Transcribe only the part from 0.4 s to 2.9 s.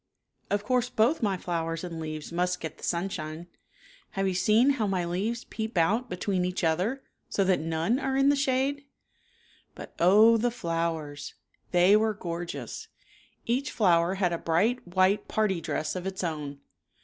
Of course, both my flowers and leaves must get the